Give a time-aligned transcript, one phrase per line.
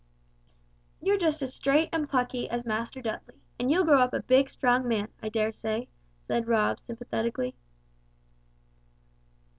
[0.99, 4.49] "You're just as straight and plucky as Master Dudley, and you'll grow up a big,
[4.49, 5.89] strong man, I dare say,"
[6.27, 7.55] said Hob, sympathetically.